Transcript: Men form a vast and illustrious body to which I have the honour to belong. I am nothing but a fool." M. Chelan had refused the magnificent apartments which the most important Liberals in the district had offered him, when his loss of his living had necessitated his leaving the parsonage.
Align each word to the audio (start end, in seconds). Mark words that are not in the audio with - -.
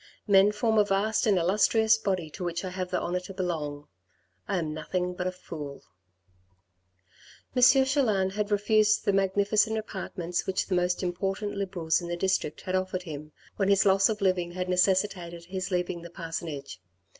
Men 0.25 0.51
form 0.51 0.79
a 0.79 0.83
vast 0.83 1.27
and 1.27 1.37
illustrious 1.37 1.95
body 1.99 2.31
to 2.31 2.43
which 2.43 2.65
I 2.65 2.71
have 2.71 2.89
the 2.89 2.99
honour 2.99 3.19
to 3.19 3.35
belong. 3.35 3.87
I 4.47 4.57
am 4.57 4.73
nothing 4.73 5.13
but 5.13 5.27
a 5.27 5.31
fool." 5.31 5.83
M. 7.55 7.61
Chelan 7.61 8.31
had 8.31 8.49
refused 8.49 9.05
the 9.05 9.13
magnificent 9.13 9.77
apartments 9.77 10.47
which 10.47 10.65
the 10.65 10.73
most 10.73 11.03
important 11.03 11.53
Liberals 11.55 12.01
in 12.01 12.07
the 12.07 12.17
district 12.17 12.61
had 12.61 12.73
offered 12.73 13.03
him, 13.03 13.31
when 13.57 13.69
his 13.69 13.85
loss 13.85 14.09
of 14.09 14.17
his 14.17 14.21
living 14.23 14.53
had 14.53 14.69
necessitated 14.69 15.45
his 15.45 15.69
leaving 15.69 16.01
the 16.01 16.09
parsonage. 16.09 16.81